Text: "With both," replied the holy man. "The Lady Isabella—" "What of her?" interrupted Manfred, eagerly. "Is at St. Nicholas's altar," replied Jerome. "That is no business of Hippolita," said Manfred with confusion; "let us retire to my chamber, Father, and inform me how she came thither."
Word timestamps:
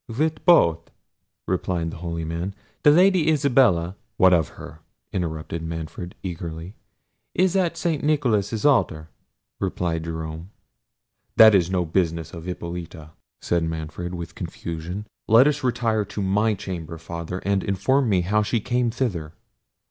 "With 0.07 0.43
both," 0.45 0.89
replied 1.45 1.91
the 1.91 1.97
holy 1.97 2.25
man. 2.25 2.55
"The 2.81 2.89
Lady 2.89 3.29
Isabella—" 3.29 3.97
"What 4.17 4.33
of 4.33 4.47
her?" 4.57 4.79
interrupted 5.13 5.61
Manfred, 5.61 6.15
eagerly. 6.23 6.73
"Is 7.35 7.55
at 7.55 7.77
St. 7.77 8.03
Nicholas's 8.03 8.65
altar," 8.65 9.09
replied 9.59 10.05
Jerome. 10.05 10.49
"That 11.37 11.53
is 11.53 11.69
no 11.69 11.85
business 11.85 12.33
of 12.33 12.45
Hippolita," 12.45 13.11
said 13.43 13.63
Manfred 13.65 14.15
with 14.15 14.33
confusion; 14.33 15.05
"let 15.27 15.45
us 15.45 15.63
retire 15.63 16.03
to 16.05 16.21
my 16.23 16.55
chamber, 16.55 16.97
Father, 16.97 17.37
and 17.45 17.63
inform 17.63 18.09
me 18.09 18.21
how 18.21 18.41
she 18.41 18.59
came 18.59 18.89
thither." 18.89 19.33